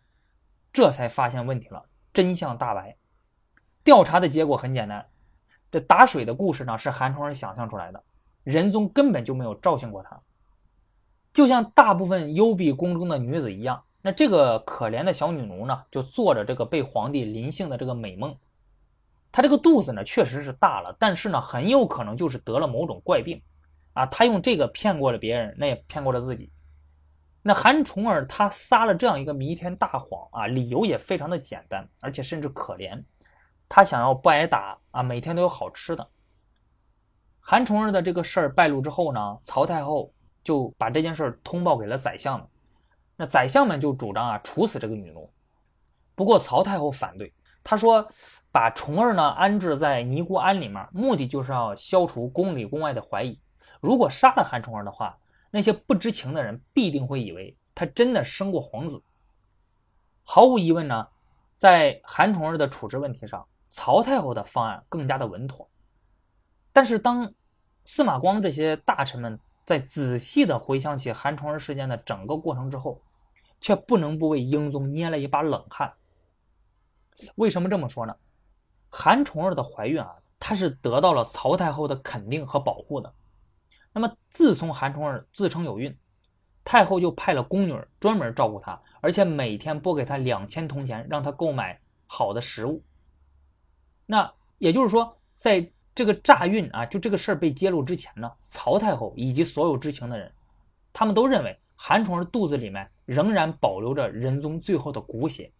[0.73, 2.97] 这才发现问题了，真相大白。
[3.83, 5.05] 调查的结果很简单。
[5.69, 8.03] 这打水的故事呢，是韩重儿想象出来的，
[8.43, 10.19] 仁宗根本就没有召醒过他。
[11.31, 18.35] 就像大部分幽闭宫中的女子一样，那这个可怜的小女奴呢，就做着这个被皇帝临幸的这个美梦。
[19.31, 23.41] 她这个肚子呢，确实是大了，但是呢，很有可能就是得了某种怪病
[23.93, 24.05] 啊。
[24.05, 26.51] 她用这个骗过了别人，那也骗过了自己。
[27.41, 33.01] 那韩重儿他撒了这样一个弥天大谎啊，理由也非常的简单，而且甚至可怜。
[33.69, 36.05] 他想要不挨打啊，每天都有好吃的。
[37.39, 40.11] 韩重儿的这个事儿败露之后呢，曹太后
[40.43, 42.47] 就把这件事儿通报给了宰相们。
[43.15, 45.31] 那宰相们就主张啊处死这个女奴。
[46.15, 47.33] 不过曹太后反对，
[47.69, 48.03] 他说
[48.51, 53.39] 把重儿呢安置在尼姑庵里面，目的就是要消除宫里宫外的怀疑。
[53.79, 55.15] 如果杀了韩重儿的话，
[55.51, 58.99] 那些不知情的人必定会以为他真的生过皇子。
[60.23, 61.07] 毫无疑问呢，
[61.53, 65.69] 在韩重儿的处置问题上，曹太后的方案更加的稳妥。
[66.73, 67.31] 但是当
[67.85, 72.99] 司马光这些大臣们在仔细的回想起韩重儿事件的整个过程之后，
[73.61, 75.93] 却不能不为英宗捏了一把冷汗。
[77.35, 78.15] 为什么这么说呢？
[78.91, 83.13] 韩重儿的怀孕啊，她是得到了曹太后的肯定和保护的。
[83.93, 85.95] 那么自从韩重儿自称有孕，
[86.63, 92.83] 太后就派了宫女专门照顾她，而且每天拨给她两千铜钱，让她购买好的食物。
[94.07, 100.31] 那也就是说，在这个诈孕啊，就这个事儿被揭露之前呢，曹太后以及所有知情的人，
[100.91, 105.51] 他们都认为韩重儿肚子里面仍然保留着仁宗最后的骨血，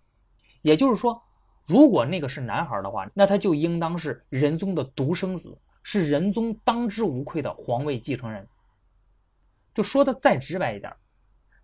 [0.63, 1.22] 也就是说。
[1.65, 8.48] 如果那个是男孩的话，那他就应当是仁宗的独生子，是仁宗当之无愧的皇位继承人。
[9.74, 10.91] 就说的再直白一点，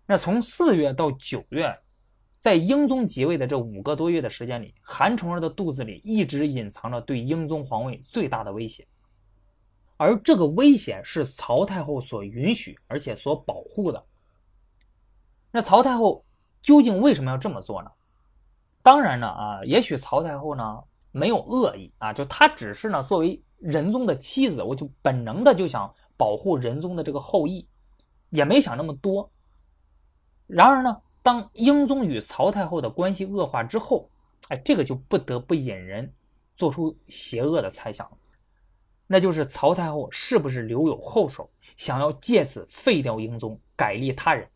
[0.06, 1.76] 那从四月到九月，
[2.38, 8.86] 在英宗即位的这五个多月的时间里，韩重儿的肚子里一直隐藏着对英宗皇位最大的威胁，
[9.96, 14.00] 而这个危险是曹太后所允许而且所保护的。
[15.50, 16.24] 那曹太后
[16.62, 17.90] 究竟为什么要这么做呢？
[18.86, 27.66] 当然呢，啊，也许曹太后呢没有恶意啊，就她只是呢作为仁宗的妻子，我就本能的就想保护仁宗的这个后裔，
[28.30, 29.28] 也没想那么多。
[30.46, 34.08] 然而呢，当英宗与曹太后的关系恶化之后，
[34.50, 36.14] 哎，这个就不得不引人
[36.54, 38.08] 做出邪恶的猜想，
[39.08, 44.48] 那就是曹太后是不是留有后手，想要借此废掉英宗，改立他人。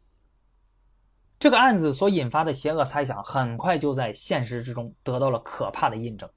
[1.40, 6.28] 这个案子所引发的邪恶猜想，很快就在现实之中得到了可怕的印证。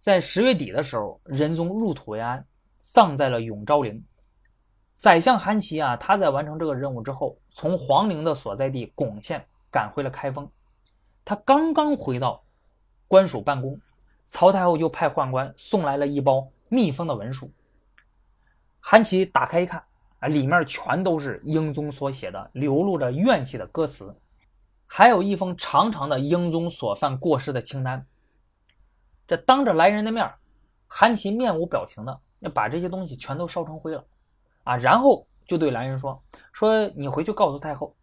[0.00, 2.44] 在十月底的时候，仁宗入土为安，
[2.78, 4.04] 葬在了永昭陵。
[4.96, 10.50] 宰相韩琦啊，他在完成这个任务之后，从皇陵的所在地巩县赶回了开封。
[11.24, 12.42] 他刚刚回到
[13.06, 13.80] 官署办公，
[14.24, 17.48] 曹太后就派宦官送来了一包密封的文书。
[18.80, 19.80] 韩琦打开一看。
[20.20, 24.12] 啊，里面全都是英宗所写的流露着怨气的歌词，
[24.86, 28.04] 还有一封长长的英宗所犯过失的清单。
[29.26, 30.28] 这当着来人的面，
[30.88, 34.04] 韩琦面无表情的要把这些东西全都烧成灰了，
[34.64, 36.20] 啊，然后就对来人说
[36.52, 37.94] ：“说你回去告诉太后，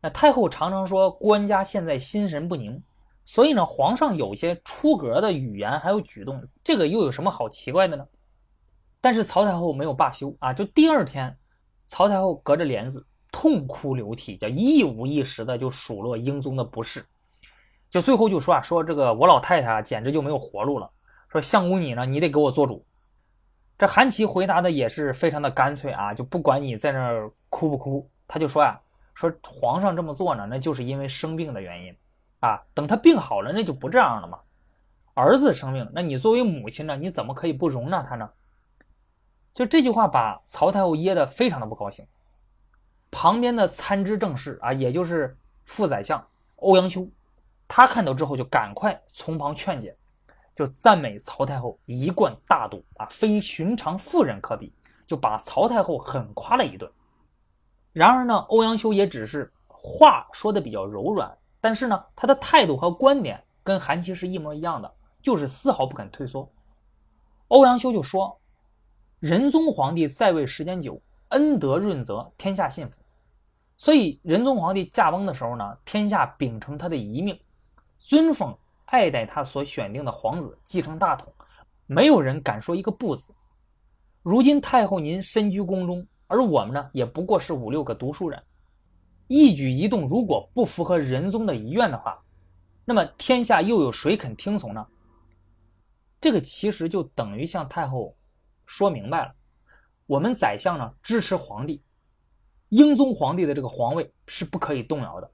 [0.00, 2.82] 那太后常常说官家现在心神不宁，
[3.26, 8.06] 所以呢，皇上有些出格的语言还有举动，这个又有什么好奇怪的呢？”
[9.02, 11.36] 但是曹太后没有罢休啊，就第二天。
[11.90, 17.04] 曹太后隔着帘子痛哭流涕，叫一五一十的就数落英宗的不是，
[17.90, 20.88] 就最后就说啊，说这个我老太太啊简直就没有活路了。
[21.28, 22.86] 说相公你呢，你得给我做主。
[23.76, 28.80] 这韩琦回答的也是非常的干脆啊，就不管你在那儿哭不哭，他就说呀，
[29.14, 31.94] 说皇上这么做呢，那就是因为生病的原因
[32.38, 34.38] 啊，等他病好了，那就不这样了嘛。
[35.14, 38.30] 儿子生病，那你作为母亲呢，你怎么可以不容纳他呢？
[39.52, 42.06] 就这句话把曹太后噎得非常的不高兴。
[43.10, 46.24] 旁边的参知政事啊，也就是副宰相
[46.56, 47.08] 欧阳修，
[47.66, 49.96] 他看到之后就赶快从旁劝解，
[50.54, 54.72] 就赞美曹太后一贯大度啊，非寻常妇人可比，
[55.08, 56.88] 就把曹太后狠夸了一顿。
[57.92, 66.48] 然而呢，欧阳修也只是话说的比较柔软，但是呢，他的态度和观点跟韩琦是一模一样的，就是丝毫不肯退缩。
[67.48, 68.36] 欧阳修就说。
[69.20, 72.96] 仁宗皇帝在位时间久，恩德润泽，天下信服。
[73.76, 77.38] 所以仁宗皇帝驾崩的时候呢，天下秉承他的遗命，
[77.98, 78.56] 尊奉
[78.86, 81.30] 爱戴他所选定的皇子继承大统，
[81.86, 83.30] 没有人敢说一个不字。
[84.22, 88.42] 如今太后您身居宫中，而我们呢，也不过是五六个读书人，
[89.26, 92.18] 一举一动如果不符合仁宗的遗愿的话，
[92.86, 94.86] 那么天下又有谁肯听从呢？
[96.22, 98.16] 这个其实就等于向太后。
[98.70, 99.34] 说明白了，
[100.06, 101.82] 我们宰相呢支持皇帝，
[102.68, 105.28] 英宗皇帝的这个皇位是不可以动摇的。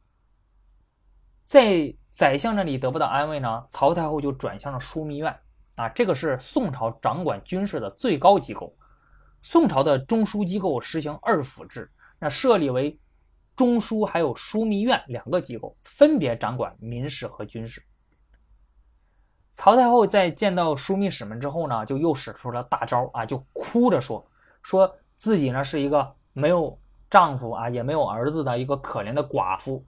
[1.44, 5.38] 在宰相那里得不到安慰呢，曹太后就转向了枢密院
[5.74, 8.74] 啊，这个是宋朝掌管军事的最高机构。
[9.42, 12.98] 宋朝的中枢机构实行二府制，那设立为
[13.54, 17.82] 中枢还有枢密院两个机构，分别掌管民事和军事。
[19.56, 24.22] 曹太后在见到枢密使们之后呢，就又使出了大招啊，就哭着说，
[24.62, 26.78] 说自己呢是一个没有
[27.08, 29.82] 丈夫啊，也没有儿子的一个可怜的寡妇，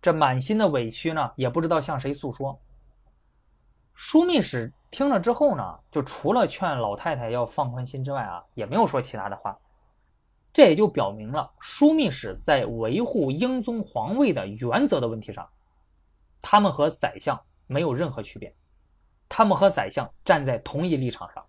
[0.00, 2.56] 这满心的委屈呢，也不知道向谁诉说。
[3.96, 9.58] 枢密使听了之后呢，就除了劝老太太要放宽心之外啊，也没有说其他的话。
[10.52, 15.44] 这也就表明了枢密使在维护英宗皇位的原则的问题上，
[16.40, 18.54] 他们和宰相没有任何区别，
[19.34, 21.42] 他们和宰相站在同一立场上。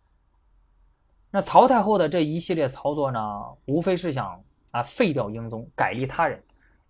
[1.29, 3.19] 那曹太后的这一系列操作呢，
[3.65, 6.41] 无非是想啊废掉英宗，改立他人，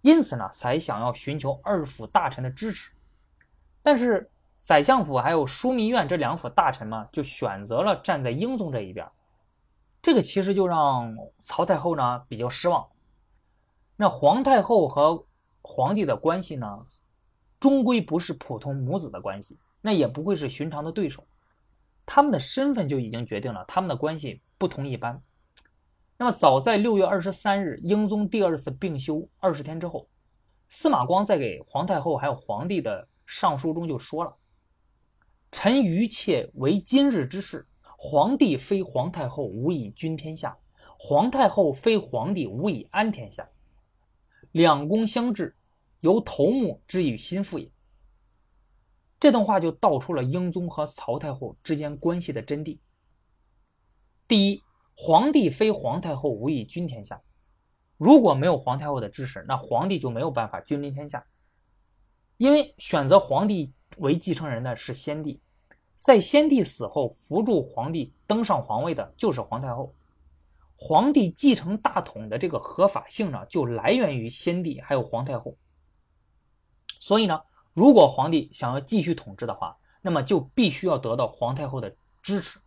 [0.02, 2.92] 因此呢，才想要寻求二府大臣的支持。
[3.82, 4.30] 但是
[4.60, 9.10] 宰相府还有枢密院这两府大臣嘛，就选择了站在英宗这一边。
[10.00, 12.88] 这个其实就让曹太后呢比较失望。
[13.96, 15.26] 那皇太后和
[15.64, 16.86] 皇帝的关系呢，
[17.60, 21.28] 终归不是普通母子的关系，那也不会是寻常的对手。
[22.06, 25.22] 他们的身份就已经决定了他们的关系不同一般。
[26.18, 30.08] 那么，早在六月二十三日，英宗第二次病休二十天之后，
[30.70, 34.34] 司马光在给皇太后还有皇帝的上书中就说了
[35.52, 37.68] ：“臣愚切为今日之事，
[37.98, 40.52] 皇帝非皇太后，无以君天下；
[40.98, 43.50] 皇太后非皇帝，无以安天下。
[44.52, 45.56] 两宫相治，
[46.02, 47.70] 由头目之与心腹也。”
[49.24, 52.78] 这段话就道出了英宗和曹太后之间关系的真谛。
[54.28, 54.62] 第一，
[54.98, 57.22] 皇帝非皇太后，无以君天下。
[57.96, 61.26] 如果没有皇太后的支持，那皇帝就没有办法君临天下。
[62.36, 65.40] 因为选择皇帝为继承人的是先帝，
[65.96, 69.96] 在先帝死后扶助皇帝登上皇位的就是皇太后。
[70.76, 75.56] 皇帝继承大统的这个合法性呢，就来源于先帝还有皇太后。
[77.00, 77.40] 所以呢。
[77.74, 82.60] 如果皇帝想要继续统治的话，那么就必须要得到皇太后的支持。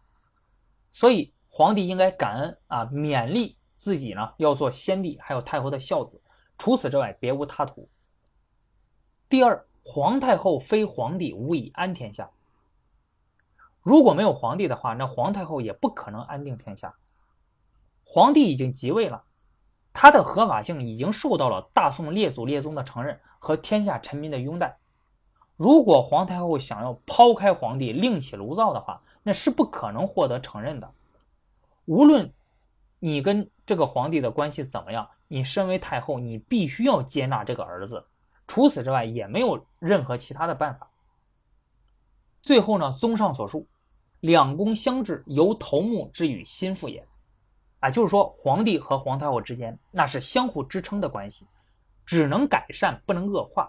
[0.90, 6.20] 所以皇帝应该感恩啊，勉励自己呢要做先帝还有太后的孝子。
[6.58, 7.88] 除此之外，别无他途。
[9.28, 12.30] 第二，皇太后非皇帝，无以安天下。
[13.82, 16.96] 如果没有皇帝的话，那皇太后也不可能安定天下。
[18.02, 19.22] 皇帝已经即位了，
[19.92, 24.78] 他的合法性已经受到了大宋列祖列宗的承认和天下臣民的拥戴。
[25.56, 30.90] 如果皇太后想要抛开皇帝另起炉灶的话，那是不可能获得承认的。
[31.86, 32.30] 无论
[32.98, 38.04] 你跟这个皇帝的关系怎么样，你身为太后，你必须要接纳这个儿子。
[38.46, 40.88] 除此之外，也没有任何其他的办法。
[42.42, 43.66] 最后呢，综上所述，
[44.20, 47.04] 两宫相治，由头目之与心腹也。
[47.80, 51.46] 啊，就是说皇帝和皇太后之间那是相互支撑的关系，
[52.04, 53.68] 只能改善，不能恶化。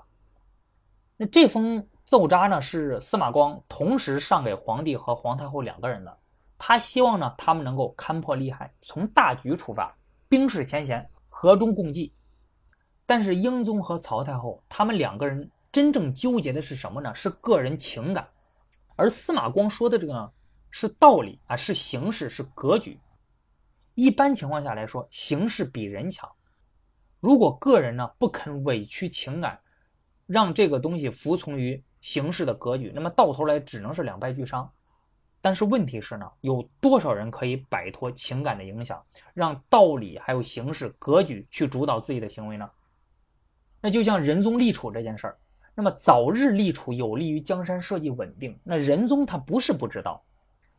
[1.18, 6.18] 那这封奏札呢，是司马光同时上给皇帝和皇太后两个人的。
[6.60, 9.96] 他希望呢，他们能够勘破利害，从大局出发，
[10.30, 12.14] 冰释前嫌，和衷共济。
[13.06, 17.14] 但是英宗和曹太后他们两个人真正纠结的是什么呢？
[17.16, 18.28] 是个人情感。
[18.96, 20.32] 而司马光说的这个呢，
[20.70, 23.00] 是道理啊，是形势，是格局。
[23.96, 26.30] 一般情况下来说，形势比人强。
[27.20, 29.60] 如果个人呢不肯委屈情感，
[30.28, 34.70] 让这个东西服从于形势的格局，那么到头来只能是两败俱伤。
[35.42, 39.02] 但是问题是呢，有多少人可以摆脱情感的影响，
[39.34, 42.70] 让道理还有形势格局去主导自己的行为呢？
[43.80, 45.38] 那就像仁宗立储这件事儿，
[45.74, 48.60] 那么早日立储有利于江山社稷稳定。
[48.64, 50.22] 那仁宗他不是不知道，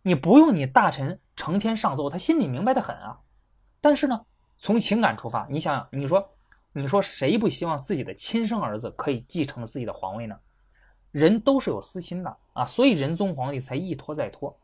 [0.02, 3.18] 你不用你大臣成天上奏，他心里明白的很啊。
[3.80, 4.20] 但是呢，
[4.58, 6.28] 从情感出发，你想想，你说。
[6.78, 10.38] 你说谁不希望自己的亲生儿子可以继承自己的皇位呢？
[11.10, 14.56] 人都是有私心的啊，所以仁宗皇帝才一拖再拖。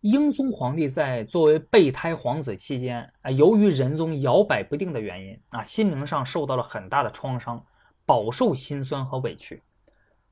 [0.00, 7.64] 英宗皇帝在作为备胎皇子期间啊，由于仁宗摇摆不定的原因啊，心灵上受到了很大的创伤，
[8.04, 9.62] 饱受心酸和委屈。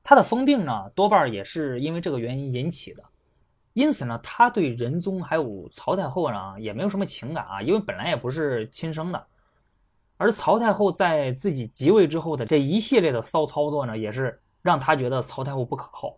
[0.03, 3.03] 他的疯病呢，多半也是因为这个原因引起的。
[3.73, 9.27] 因此呢，他对仁宗还有曹太后呢，也没有什么情感啊，因为本来也不是亲生的。
[10.21, 16.15] 而曹太后在自己即位之后的这一系列的骚操作呢，也是让他觉得曹太后不可靠，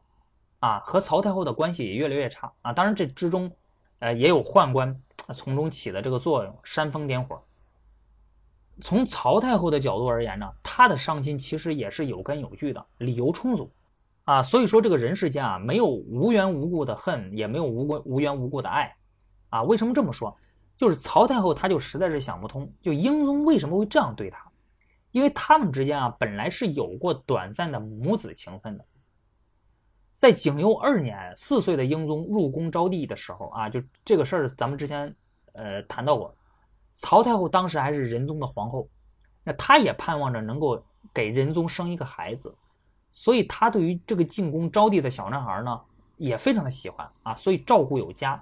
[0.59, 2.73] 啊，和曹太后的关系也越来越差啊。
[2.73, 3.49] 当然这之中，
[3.99, 4.93] 呃，也有宦官
[5.33, 7.41] 从中起的这个作用，煽风点火。
[8.81, 13.71] 从曹太后的角度而言呢，她的伤心其实也是有根有据的，理由充足，
[14.25, 18.93] 啊，所以说这个人世间啊，没有无缘无故的恨，也没有无无缘无故的爱，
[19.47, 20.37] 啊，为什么这么说？
[20.75, 24.43] 就是曹太后，她就实在是想不通，就英宗为什么会这样对她，
[25.11, 28.85] 因为他们之间啊本来是有过短暂的母子情分的。
[30.13, 35.13] 在景佑二年，四岁的英宗入宫招娣的时候啊，就这个事儿咱们之前
[35.53, 36.35] 呃谈到过，
[36.93, 38.87] 曹太后当时还是仁宗的皇后，
[39.43, 42.53] 那她也盼望着能够给仁宗生一个孩子，
[43.11, 45.81] 所以她对于这个进宫招娣的小男孩呢
[46.17, 48.41] 也非常的喜欢啊，所以照顾有加。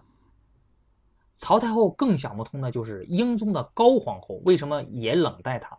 [1.41, 5.75] 曹太后更想不通的就是英宗的高皇后为什么也冷待她。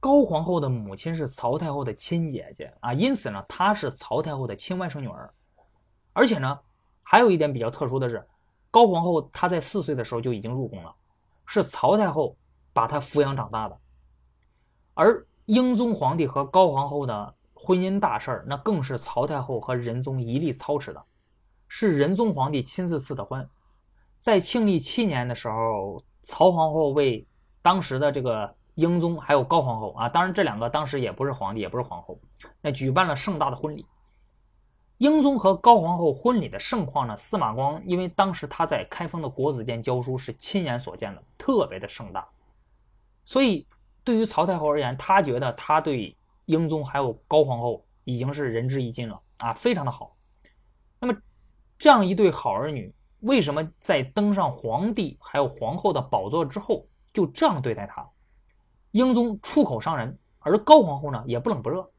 [0.00, 5.32] 高皇后的母亲是曹太后的亲姐姐啊，因此呢，她是曹太后的亲外甥女儿。
[6.12, 6.58] 而且呢，
[7.04, 8.26] 还有一点比较特殊的是，
[8.68, 10.92] 高皇后她在四岁的时候就已经入宫了，
[11.44, 12.36] 是曹太后
[12.72, 13.78] 把她抚养长大的。
[14.94, 21.00] 而英宗皇帝和高皇后的婚姻大事儿，那更是曹太后和仁宗一力操持的，
[21.68, 23.48] 是仁宗皇帝亲自赐的婚。
[24.26, 27.24] 在庆历七年的时候，曹皇后为
[27.62, 32.18] 当时的这个英宗还有高皇后啊，当然这两个当时也不是皇帝，也不是皇后，
[32.60, 33.86] 那举办了盛大的婚礼。
[34.98, 42.26] 英宗和高皇后婚礼的盛况呢，司马光因为当时他在开封的国子监教书，是亲眼所见的，特别的盛大。
[43.24, 43.64] 所以
[44.02, 46.16] 对于曹太后而言，她觉得他对
[46.46, 50.16] 英宗还有高皇后已经是仁至义尽了啊，非常的好。
[50.98, 51.16] 那么
[51.78, 58.06] 这样一对好儿女，为什么在登上皇帝还有皇后的宝座之后就这样对待他？
[58.92, 61.90] 英宗出口伤人，而高皇后呢也不冷不热。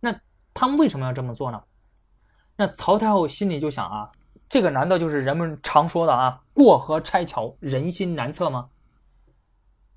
[0.00, 0.18] 那
[0.54, 1.62] 他们为什么要这么做呢？
[2.56, 4.10] 那曹太后心里就想啊，
[4.48, 8.68] 这个难道就是人们常说的啊“过河拆桥，人心难测”吗？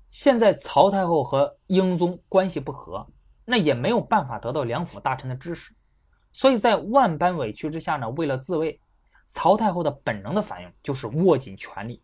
[0.08, 3.06] 现在曹太后和英宗关系不和，
[3.44, 5.72] 那也没有办法得到两府大臣的支持，
[6.32, 8.78] 所以在万般委屈之下呢，为了自卫，
[9.32, 12.02] 曹太后的本能的反应就是握紧权力，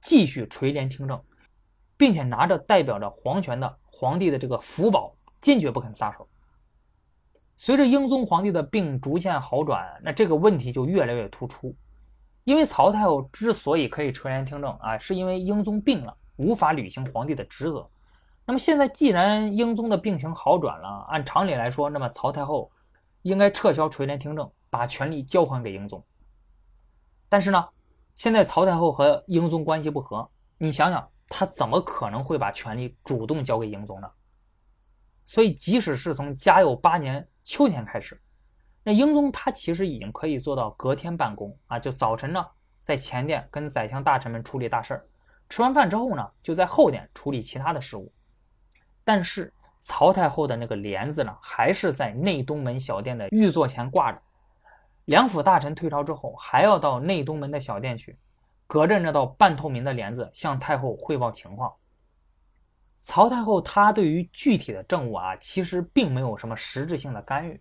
[0.00, 1.20] 继续垂帘听政，
[1.96, 6.26] 并且拿着代表着皇权的皇帝的这个福宝，坚决不肯撒手。
[7.56, 11.74] 随着英宗皇帝的病逐渐好转，那这个问题就越来越突出。
[12.44, 17.86] 因为曹太后之所以可以垂帘听政啊，是因为英宗病了，无法履行皇帝的职责。
[18.46, 22.70] 那么现在既然英宗的病情好转了，按常理来说，那么曹太后
[23.22, 26.02] 应该撤销垂帘听政，把权力交还给英宗。
[27.28, 27.68] 但是呢，
[28.14, 34.10] 现在曹太后和英宗关系不和，你想想，他怎么可能会把权力主动交给英宗呢？
[35.24, 37.26] 所以，即使是从嘉佑八年。
[37.50, 38.20] 秋天开始，
[38.82, 42.46] 那英宗他其实已经可以做到隔天办公啊，就早晨呢
[42.78, 45.06] 在前殿跟宰相大臣们处理大事儿，
[45.48, 48.12] 吃完饭之后呢就在后殿处理其他的事务。
[49.02, 49.50] 但是
[49.80, 54.20] 曹太后的那个帘子呢，还是在内东门小殿的御座前挂着。
[55.08, 58.14] 两府大臣退朝之后，还要到内东门的小殿去，
[58.66, 61.72] 隔着那道半透明的帘子向太后汇报情况。
[62.98, 67.58] 曹太后她对于具体的政务啊，其实并没有什么实质性的干预，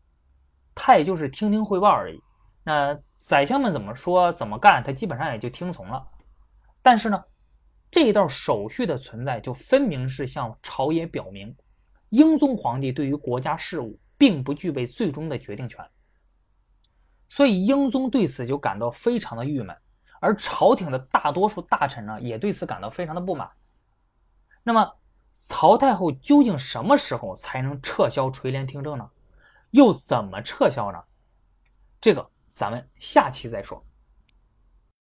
[0.75, 2.21] 她也就是听听汇报而已。
[2.65, 6.05] 那宰相们怎么说怎么干，她基本上也就听从了。
[6.81, 7.23] 但是呢，
[7.89, 11.55] 这一道手续的存在，就分明是向朝野表明，
[12.09, 15.81] 英宗皇帝对于国家事务并不具备最终的决定权。
[17.27, 19.75] 所以英宗对此就感到非常的郁闷，
[20.19, 23.49] 而朝廷的大多数大臣呢，也对此感到非常的不满。
[24.63, 24.93] 那么。
[25.39, 29.07] 曹太后究竟什么时候才能撤销垂帘听政呢？
[29.69, 30.97] 又怎么撤销呢？
[32.01, 33.85] 这个咱们下期再说。